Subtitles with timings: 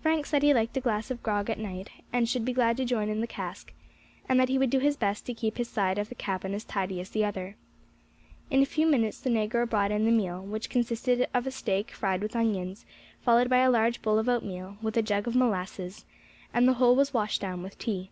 [0.00, 2.84] Frank said he liked a glass of grog at night, and should be glad to
[2.84, 3.72] join in the cask,
[4.28, 6.64] and that he would do his best to keep his side of the cabin as
[6.64, 7.54] tidy as the other.
[8.50, 11.92] In a few minutes the negro brought in the meal, which consisted of a steak
[11.92, 12.84] fried with onions,
[13.20, 16.06] followed by a large bowl of oatmeal, with a jug of molasses,
[16.52, 18.10] and the whole was washed down with tea.